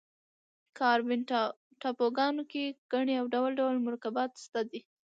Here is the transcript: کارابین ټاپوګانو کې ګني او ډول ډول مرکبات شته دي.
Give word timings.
کارابین 0.77 1.21
ټاپوګانو 1.81 2.43
کې 2.51 2.63
ګني 2.91 3.15
او 3.21 3.25
ډول 3.33 3.51
ډول 3.59 3.75
مرکبات 3.87 4.31
شته 4.43 4.61
دي. 4.69 4.79